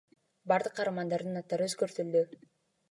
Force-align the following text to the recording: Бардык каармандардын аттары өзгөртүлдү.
Бардык 0.51 0.75
каармандардын 0.79 1.39
аттары 1.43 1.71
өзгөртүлдү. 1.71 2.29